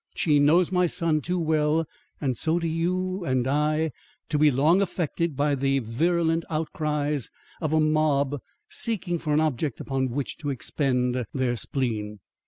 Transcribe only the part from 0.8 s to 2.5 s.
son too well, and